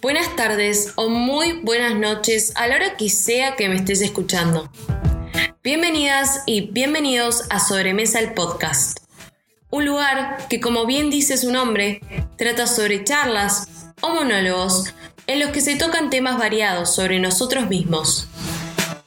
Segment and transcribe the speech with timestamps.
[0.00, 4.70] buenas tardes o muy buenas noches a la hora que sea que me estés escuchando.
[5.62, 9.00] Bienvenidas y bienvenidos a Sobremesa el Podcast.
[9.68, 12.00] Un lugar que, como bien dice su nombre,
[12.38, 13.68] trata sobre charlas
[14.00, 14.94] o monólogos
[15.26, 18.26] en los que se tocan temas variados sobre nosotros mismos.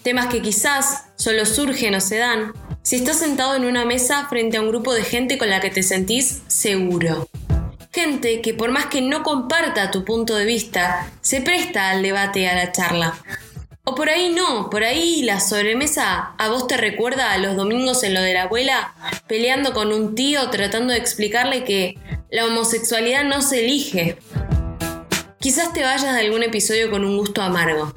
[0.03, 2.53] Temas que quizás solo surgen o se dan
[2.83, 5.71] si estás sentado en una mesa frente a un grupo de gente con la que
[5.71, 7.27] te sentís seguro.
[7.93, 12.49] Gente que por más que no comparta tu punto de vista, se presta al debate
[12.49, 13.13] a la charla.
[13.83, 18.03] O por ahí no, por ahí la sobremesa a vos te recuerda a los domingos
[18.03, 18.95] en lo de la abuela,
[19.27, 21.99] peleando con un tío tratando de explicarle que
[22.31, 24.17] la homosexualidad no se elige.
[25.39, 27.93] Quizás te vayas de algún episodio con un gusto amargo.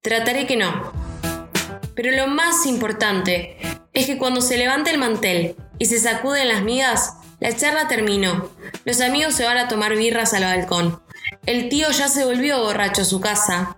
[0.00, 0.92] Trataré que no.
[1.94, 3.58] Pero lo más importante
[3.92, 8.50] es que cuando se levanta el mantel y se sacuden las migas, la charla terminó.
[8.84, 11.02] Los amigos se van a tomar birras al balcón.
[11.46, 13.76] El tío ya se volvió borracho a su casa.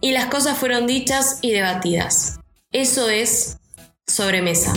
[0.00, 2.40] Y las cosas fueron dichas y debatidas.
[2.72, 3.58] Eso es
[4.06, 4.72] sobremesa.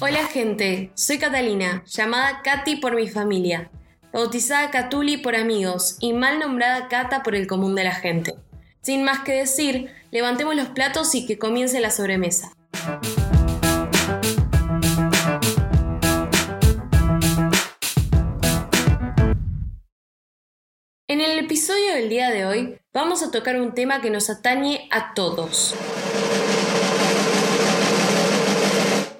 [0.00, 3.70] Hola gente, soy Catalina, llamada Katy por mi familia,
[4.12, 8.36] bautizada Catuli por amigos y mal nombrada Cata por el común de la gente.
[8.86, 12.52] Sin más que decir, levantemos los platos y que comience la sobremesa.
[21.08, 24.88] En el episodio del día de hoy vamos a tocar un tema que nos atañe
[24.92, 25.74] a todos.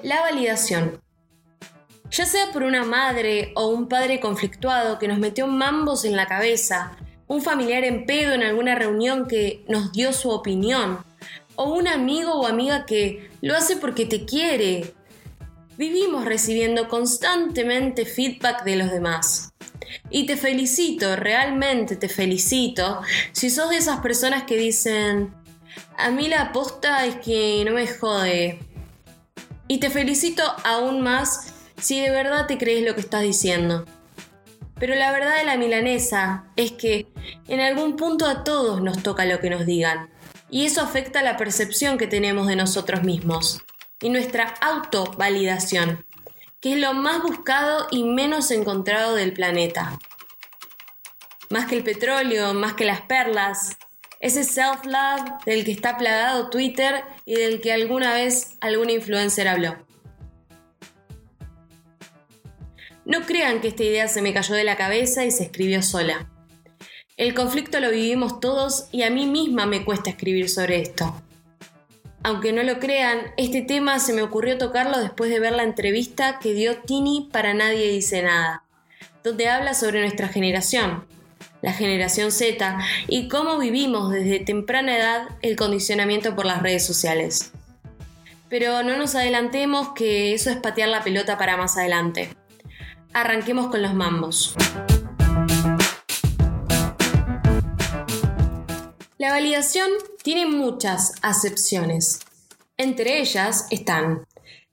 [0.04, 1.00] La validación.
[2.12, 6.26] Ya sea por una madre o un padre conflictuado que nos metió mambos en la
[6.26, 6.96] cabeza,
[7.28, 10.98] un familiar en pedo en alguna reunión que nos dio su opinión,
[11.56, 14.94] o un amigo o amiga que lo hace porque te quiere.
[15.76, 19.52] Vivimos recibiendo constantemente feedback de los demás.
[20.10, 23.00] Y te felicito, realmente te felicito,
[23.32, 25.34] si sos de esas personas que dicen,
[25.96, 28.58] a mí la aposta es que no me jode.
[29.68, 33.84] Y te felicito aún más si de verdad te crees lo que estás diciendo.
[34.78, 37.06] Pero la verdad de la milanesa es que
[37.48, 40.10] en algún punto a todos nos toca lo que nos digan.
[40.50, 43.62] Y eso afecta la percepción que tenemos de nosotros mismos
[44.00, 46.04] y nuestra autovalidación,
[46.60, 49.98] que es lo más buscado y menos encontrado del planeta.
[51.48, 53.76] Más que el petróleo, más que las perlas,
[54.20, 59.76] ese self-love del que está plagado Twitter y del que alguna vez algún influencer habló.
[63.06, 66.28] No crean que esta idea se me cayó de la cabeza y se escribió sola.
[67.16, 71.14] El conflicto lo vivimos todos y a mí misma me cuesta escribir sobre esto.
[72.24, 76.40] Aunque no lo crean, este tema se me ocurrió tocarlo después de ver la entrevista
[76.40, 78.64] que dio Tini para Nadie Dice Nada,
[79.22, 81.06] donde habla sobre nuestra generación,
[81.62, 87.52] la generación Z, y cómo vivimos desde temprana edad el condicionamiento por las redes sociales.
[88.48, 92.30] Pero no nos adelantemos que eso es patear la pelota para más adelante.
[93.16, 94.54] Arranquemos con los mambos.
[99.16, 99.88] La validación
[100.22, 102.20] tiene muchas acepciones.
[102.76, 104.26] Entre ellas están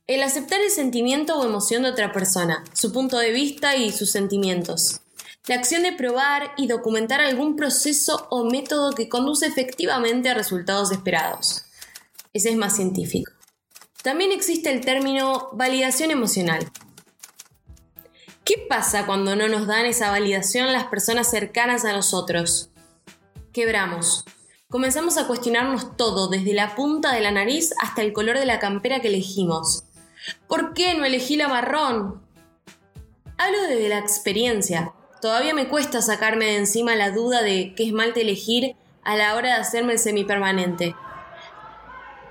[0.07, 4.11] el aceptar el sentimiento o emoción de otra persona, su punto de vista y sus
[4.11, 4.99] sentimientos.
[5.47, 10.91] La acción de probar y documentar algún proceso o método que conduce efectivamente a resultados
[10.91, 11.63] esperados.
[12.33, 13.31] Ese es más científico.
[14.01, 16.69] También existe el término validación emocional,
[18.45, 22.71] ¿Qué pasa cuando no nos dan esa validación las personas cercanas a nosotros?
[23.53, 24.25] Quebramos.
[24.69, 28.59] Comenzamos a cuestionarnos todo, desde la punta de la nariz hasta el color de la
[28.59, 29.85] campera que elegimos.
[30.49, 32.21] ¿Por qué no elegí la marrón?
[33.37, 34.91] Hablo desde la experiencia.
[35.21, 38.75] Todavía me cuesta sacarme de encima la duda de qué esmalte elegir
[39.05, 40.95] a la hora de hacerme el semipermanente.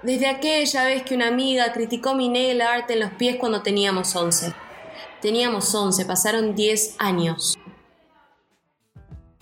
[0.02, 4.14] Desde aquella vez que una amiga criticó mi nail art en los pies cuando teníamos
[4.14, 4.52] 11.
[5.22, 7.56] Teníamos 11, pasaron 10 años.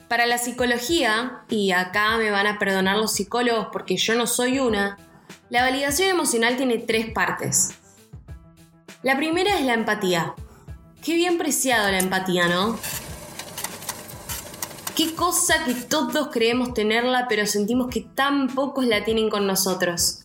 [0.08, 4.58] Para la psicología, y acá me van a perdonar los psicólogos porque yo no soy
[4.58, 4.98] una,
[5.48, 7.70] la validación emocional tiene tres partes.
[9.02, 10.34] La primera es la empatía.
[11.02, 12.78] Qué bien preciado la empatía, ¿no?
[14.94, 20.24] Qué cosa que todos creemos tenerla, pero sentimos que tan pocos la tienen con nosotros.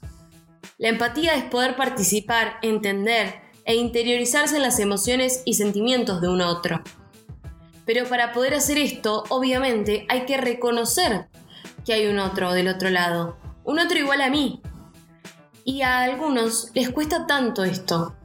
[0.78, 6.41] La empatía es poder participar, entender, e interiorizarse en las emociones y sentimientos de un
[6.41, 6.81] otro.
[7.85, 11.27] Pero para poder hacer esto, obviamente, hay que reconocer
[11.85, 14.62] que hay un otro del otro lado, un otro igual a mí.
[15.63, 18.15] Y a algunos les cuesta tanto esto.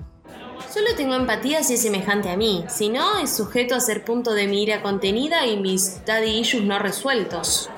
[0.72, 4.34] Solo tengo empatía si es semejante a mí, si no, es sujeto a ser punto
[4.34, 7.69] de mi ira contenida y mis daddy issues no resueltos.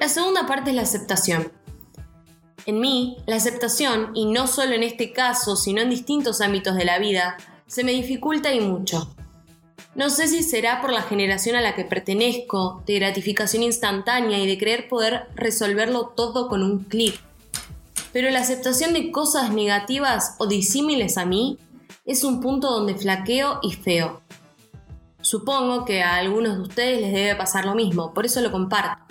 [0.00, 1.52] La segunda parte es la aceptación.
[2.64, 6.84] En mí, la aceptación, y no solo en este caso, sino en distintos ámbitos de
[6.84, 7.36] la vida,
[7.66, 9.12] se me dificulta y mucho.
[9.94, 14.46] No sé si será por la generación a la que pertenezco, de gratificación instantánea y
[14.46, 17.20] de creer poder resolverlo todo con un clic.
[18.12, 21.58] Pero la aceptación de cosas negativas o disímiles a mí
[22.04, 24.22] es un punto donde flaqueo y feo.
[25.20, 29.02] Supongo que a algunos de ustedes les debe pasar lo mismo, por eso lo comparto.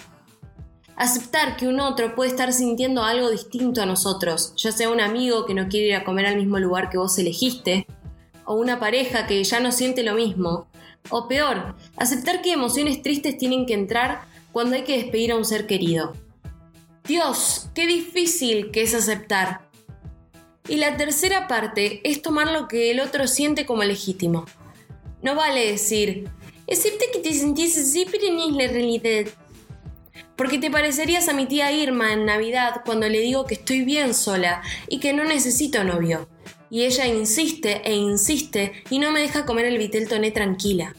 [0.95, 5.45] Aceptar que un otro puede estar sintiendo algo distinto a nosotros, ya sea un amigo
[5.45, 7.87] que no quiere ir a comer al mismo lugar que vos elegiste,
[8.45, 10.67] o una pareja que ya no siente lo mismo,
[11.09, 14.21] o peor, aceptar que emociones tristes tienen que entrar
[14.51, 16.13] cuando hay que despedir a un ser querido.
[17.05, 19.61] Dios, qué difícil que es aceptar.
[20.67, 24.45] Y la tercera parte es tomar lo que el otro siente como legítimo.
[25.21, 26.29] No vale decir,
[26.67, 29.31] excepte que te sentís así, pero es la realidad.
[30.41, 34.15] Porque te parecerías a mi tía Irma en Navidad cuando le digo que estoy bien
[34.15, 36.27] sola y que no necesito novio
[36.71, 40.95] y ella insiste e insiste y no me deja comer el vitel toné tranquila.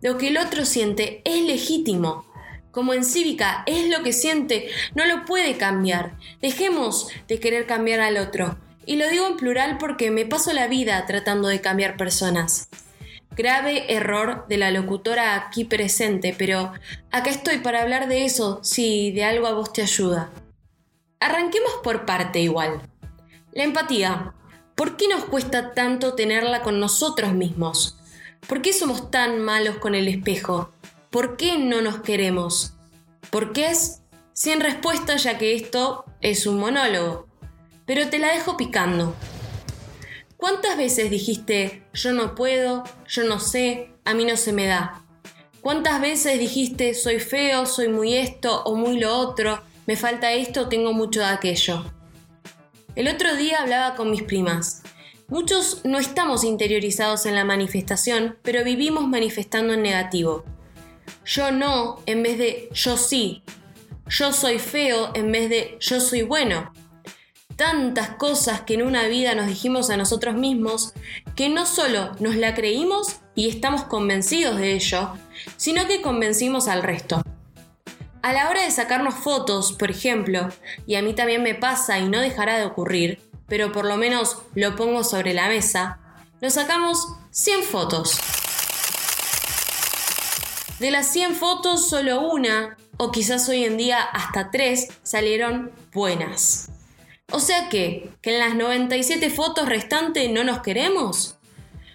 [0.00, 2.24] Lo que el otro siente es legítimo.
[2.70, 6.16] Como en cívica es lo que siente, no lo puede cambiar.
[6.40, 8.56] Dejemos de querer cambiar al otro.
[8.86, 12.70] Y lo digo en plural porque me paso la vida tratando de cambiar personas.
[13.36, 16.72] Grave error de la locutora aquí presente, pero
[17.10, 20.30] acá estoy para hablar de eso si de algo a vos te ayuda.
[21.20, 22.80] Arranquemos por parte igual.
[23.52, 24.34] La empatía.
[24.74, 27.98] ¿Por qué nos cuesta tanto tenerla con nosotros mismos?
[28.46, 30.72] ¿Por qué somos tan malos con el espejo?
[31.10, 32.72] ¿Por qué no nos queremos?
[33.30, 34.02] ¿Por qué es?
[34.32, 37.28] Sin respuesta ya que esto es un monólogo.
[37.84, 39.14] Pero te la dejo picando.
[40.40, 45.02] ¿Cuántas veces dijiste yo no puedo, yo no sé, a mí no se me da?
[45.60, 50.70] ¿Cuántas veces dijiste soy feo, soy muy esto o muy lo otro, me falta esto,
[50.70, 51.84] tengo mucho de aquello?
[52.96, 54.82] El otro día hablaba con mis primas.
[55.28, 60.44] Muchos no estamos interiorizados en la manifestación, pero vivimos manifestando en negativo.
[61.26, 63.42] Yo no en vez de yo sí.
[64.08, 66.72] Yo soy feo en vez de yo soy bueno.
[67.60, 70.94] Tantas cosas que en una vida nos dijimos a nosotros mismos
[71.36, 75.12] que no solo nos la creímos y estamos convencidos de ello,
[75.58, 77.20] sino que convencimos al resto.
[78.22, 80.48] A la hora de sacarnos fotos, por ejemplo,
[80.86, 84.38] y a mí también me pasa y no dejará de ocurrir, pero por lo menos
[84.54, 85.98] lo pongo sobre la mesa,
[86.40, 88.18] nos sacamos 100 fotos.
[90.78, 96.70] De las 100 fotos, solo una, o quizás hoy en día hasta tres, salieron buenas.
[97.32, 101.36] O sea que, que en las 97 fotos restantes no nos queremos.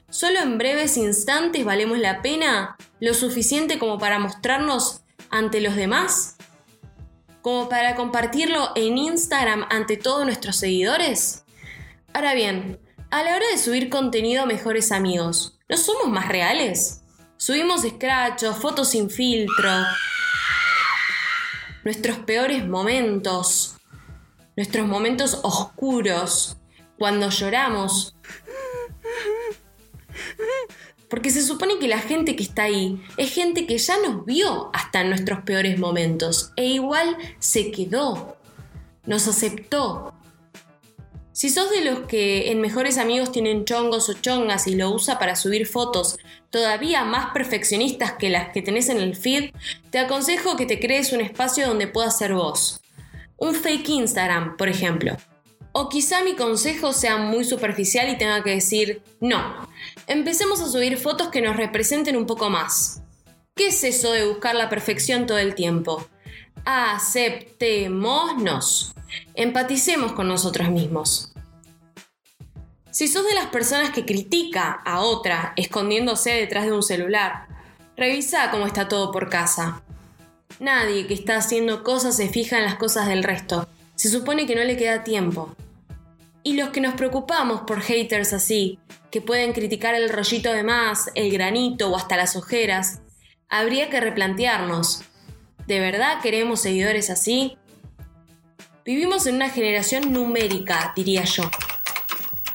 [0.10, 6.38] Solo en breves instantes valemos la pena lo suficiente como para mostrarnos ante los demás?
[7.42, 11.44] ¿Como para compartirlo en Instagram ante todos nuestros seguidores?
[12.14, 12.80] Ahora bien,
[13.12, 17.02] a la hora de subir contenido a mejores amigos, ¿no somos más reales?
[17.38, 19.70] Subimos escrachos, fotos sin filtro,
[21.84, 23.75] nuestros peores momentos,
[24.56, 26.58] nuestros momentos oscuros,
[26.98, 28.16] cuando lloramos,
[31.10, 34.70] porque se supone que la gente que está ahí es gente que ya nos vio
[34.74, 38.38] hasta en nuestros peores momentos e igual se quedó,
[39.06, 40.14] nos aceptó.
[41.32, 45.20] Si sos de los que en mejores amigos tienen chongos o chongas y lo usa
[45.20, 46.18] para subir fotos
[46.50, 49.52] todavía más perfeccionistas que las que tenés en el feed,
[49.90, 52.82] te aconsejo que te crees un espacio donde puedas ser vos.
[53.38, 55.18] Un fake Instagram, por ejemplo.
[55.72, 59.68] O quizá mi consejo sea muy superficial y tenga que decir, no,
[60.08, 63.02] empecemos a subir fotos que nos representen un poco más.
[63.56, 66.08] ¿Qué es eso de buscar la perfección todo el tiempo?
[66.64, 68.94] Aceptémonos.
[69.34, 71.34] Empaticemos con nosotros mismos.
[72.92, 77.48] Si sos de las personas que critica a otra escondiéndose detrás de un celular,
[77.98, 79.84] revisa cómo está todo por casa.
[80.60, 83.68] Nadie que está haciendo cosas se fija en las cosas del resto.
[83.96, 85.56] Se supone que no le queda tiempo.
[86.44, 88.80] Y los que nos preocupamos por haters así,
[89.12, 93.00] que pueden criticar el rollito de más, el granito o hasta las ojeras,
[93.50, 95.04] habría que replantearnos.
[95.68, 97.58] ¿De verdad queremos seguidores así?
[98.86, 101.50] Vivimos en una generación numérica, diría yo,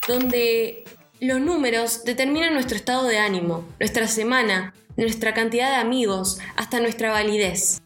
[0.07, 0.85] donde
[1.19, 7.11] los números determinan nuestro estado de ánimo, nuestra semana, nuestra cantidad de amigos, hasta nuestra
[7.11, 7.80] validez.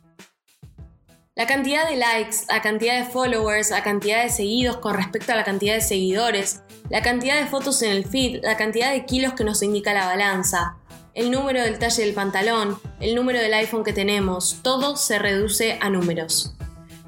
[1.38, 5.36] La cantidad de likes, la cantidad de followers, la cantidad de seguidos con respecto a
[5.36, 9.34] la cantidad de seguidores, la cantidad de fotos en el feed, la cantidad de kilos
[9.34, 10.78] que nos indica la balanza,
[11.14, 15.78] el número del talle del pantalón, el número del iPhone que tenemos, todo se reduce
[15.82, 16.56] a números.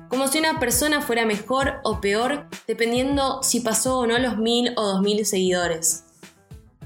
[0.10, 4.74] Como si una persona fuera mejor o peor dependiendo si pasó o no los mil
[4.76, 6.04] o dos mil seguidores.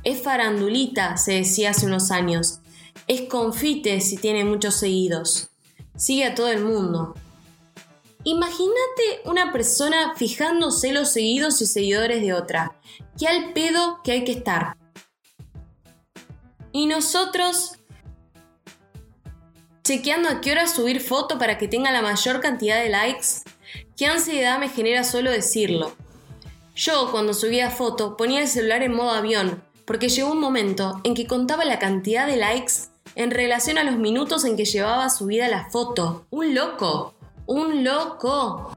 [0.03, 2.59] Es farandulita, se decía hace unos años.
[3.07, 5.49] Es confite si tiene muchos seguidos.
[5.95, 7.15] Sigue a todo el mundo.
[8.23, 12.79] Imagínate una persona fijándose los seguidos y seguidores de otra.
[13.17, 14.77] ¿Qué al pedo que hay que estar?
[16.71, 17.73] Y nosotros
[19.83, 23.27] chequeando a qué hora subir foto para que tenga la mayor cantidad de likes.
[23.97, 25.93] ¿Qué ansiedad me genera solo decirlo?
[26.75, 31.15] Yo, cuando subía foto, ponía el celular en modo avión, porque llegó un momento en
[31.15, 32.73] que contaba la cantidad de likes
[33.15, 36.25] en relación a los minutos en que llevaba subida la foto.
[36.29, 37.13] ¡Un loco!
[37.53, 38.71] ¡Un loco!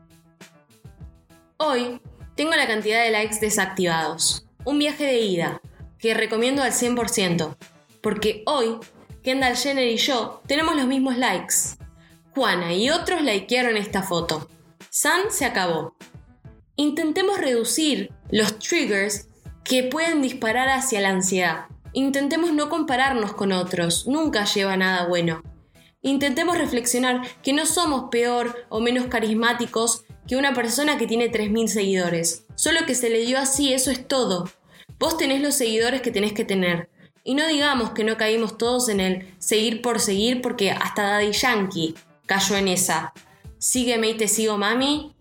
[1.59, 2.01] Hoy
[2.35, 4.49] tengo la cantidad de likes desactivados.
[4.65, 5.61] Un viaje de ida,
[5.97, 7.55] que recomiendo al 100%,
[8.01, 8.79] porque hoy
[9.23, 11.55] Kendall Jenner y yo tenemos los mismos likes.
[12.35, 14.49] Juana y otros likearon esta foto.
[14.91, 15.95] San se acabó.
[16.75, 19.29] Intentemos reducir los triggers
[19.63, 21.67] que pueden disparar hacia la ansiedad.
[21.93, 25.45] Intentemos no compararnos con otros, nunca lleva nada bueno.
[26.05, 31.67] Intentemos reflexionar que no somos peor o menos carismáticos que una persona que tiene 3.000
[31.67, 32.45] seguidores.
[32.57, 34.51] Solo que se le dio así, eso es todo.
[34.99, 36.91] Vos tenés los seguidores que tenés que tener.
[37.25, 41.33] Y no digamos que no caímos todos en el seguir por seguir porque hasta Daddy
[41.33, 41.95] Yankee
[42.27, 43.15] cayó en esa.
[43.57, 45.17] Sígueme y te sigo, mami.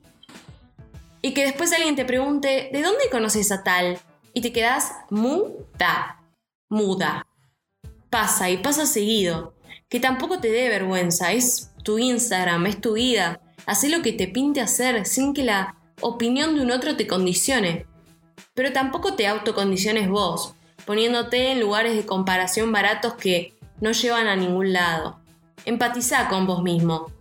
[1.21, 3.99] Y que después alguien te pregunte, ¿de dónde conoces a tal?
[4.33, 6.21] Y te quedas muda.
[6.67, 7.25] Muda.
[8.09, 9.53] Pasa y pasa seguido
[9.93, 13.39] que tampoco te dé vergüenza, es tu Instagram, es tu vida.
[13.67, 17.85] Haz lo que te pinte hacer sin que la opinión de un otro te condicione.
[18.55, 20.55] Pero tampoco te autocondiciones vos,
[20.87, 25.19] poniéndote en lugares de comparación baratos que no llevan a ningún lado.
[25.63, 27.11] Empatiza con vos mismo.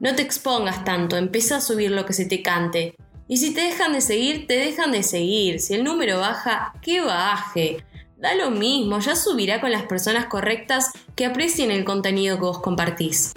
[0.00, 2.96] No te expongas tanto, empieza a subir lo que se te cante.
[3.28, 5.60] Y si te dejan de seguir, te dejan de seguir.
[5.60, 7.84] Si el número baja, que baje.
[8.18, 12.58] Da lo mismo, ya subirá con las personas correctas que aprecien el contenido que vos
[12.58, 13.32] compartís.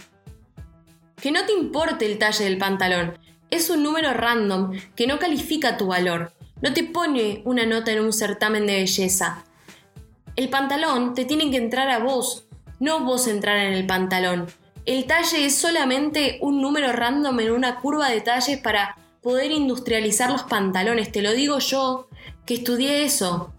[1.21, 3.13] Que no te importe el talle del pantalón,
[3.51, 6.33] es un número random que no califica tu valor,
[6.63, 9.43] no te pone una nota en un certamen de belleza.
[10.35, 12.47] El pantalón te tiene que entrar a vos,
[12.79, 14.47] no vos entrar en el pantalón.
[14.87, 20.31] El talle es solamente un número random en una curva de talles para poder industrializar
[20.31, 22.07] los pantalones, te lo digo yo,
[22.47, 23.53] que estudié eso.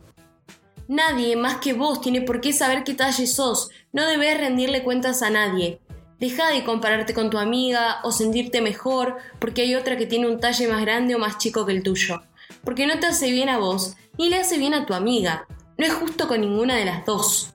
[0.92, 3.70] Nadie más que vos tiene por qué saber qué talle sos.
[3.94, 5.80] No debes rendirle cuentas a nadie.
[6.20, 10.38] Deja de compararte con tu amiga o sentirte mejor porque hay otra que tiene un
[10.38, 12.20] talle más grande o más chico que el tuyo.
[12.62, 15.46] Porque no te hace bien a vos ni le hace bien a tu amiga.
[15.78, 17.54] No es justo con ninguna de las dos.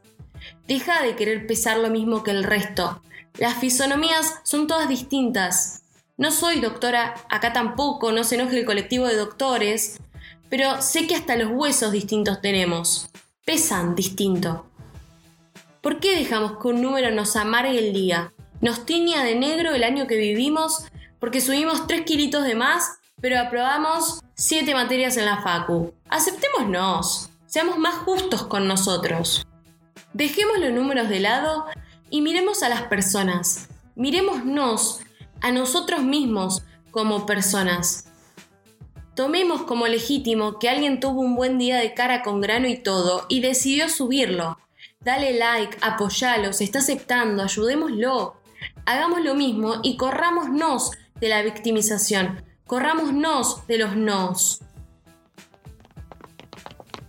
[0.68, 3.04] Deja de querer pesar lo mismo que el resto.
[3.38, 5.84] Las fisonomías son todas distintas.
[6.18, 10.00] No soy doctora, acá tampoco, no se enoje el colectivo de doctores,
[10.50, 13.12] pero sé que hasta los huesos distintos tenemos
[13.48, 14.66] pesan distinto.
[15.80, 18.34] ¿Por qué dejamos que un número nos amargue el día?
[18.60, 20.84] Nos tiña de negro el año que vivimos
[21.22, 25.94] porque subimos 3 kilitos de más, pero aprobamos 7 materias en la facu.
[26.10, 29.48] Aceptémonos, seamos más justos con nosotros.
[30.12, 31.68] Dejemos los números de lado
[32.10, 33.70] y miremos a las personas.
[33.96, 35.00] Miremosnos
[35.40, 38.12] a nosotros mismos como personas.
[39.18, 43.26] Tomemos como legítimo que alguien tuvo un buen día de cara con grano y todo
[43.30, 44.60] y decidió subirlo.
[45.00, 48.36] Dale like, apoyalo, se está aceptando, ayudémoslo.
[48.86, 54.62] Hagamos lo mismo y corrámonos de la victimización, corrámonos de los nos.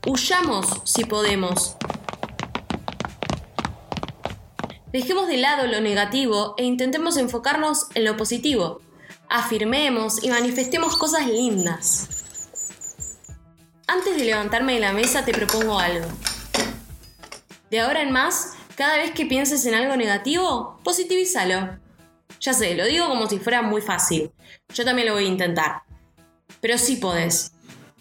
[0.07, 1.77] Huyamos si podemos.
[4.93, 8.81] Dejemos de lado lo negativo e intentemos enfocarnos en lo positivo
[9.29, 12.09] afirmemos y manifestemos cosas lindas.
[13.87, 16.07] Antes de levantarme de la mesa te propongo algo.
[17.71, 21.79] De ahora en más, cada vez que pienses en algo negativo, positivízalo.
[22.41, 24.31] Ya sé, lo digo como si fuera muy fácil.
[24.75, 25.83] Yo también lo voy a intentar.
[26.61, 27.53] Pero sí podés.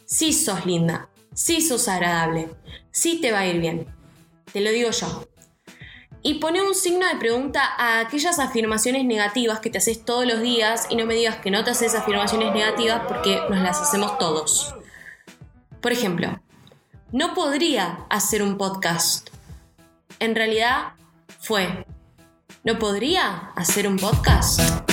[0.05, 1.09] Sí sos linda.
[1.33, 2.49] Sí sos agradable.
[2.91, 3.87] Sí te va a ir bien.
[4.51, 5.27] Te lo digo yo
[6.27, 10.41] y pone un signo de pregunta a aquellas afirmaciones negativas que te haces todos los
[10.41, 14.17] días y no me digas que no te haces afirmaciones negativas porque nos las hacemos
[14.17, 14.75] todos.
[15.79, 16.37] Por ejemplo,
[17.13, 19.29] no podría hacer un podcast.
[20.19, 20.95] En realidad,
[21.39, 21.85] fue.
[22.65, 24.86] ¿No podría hacer un podcast?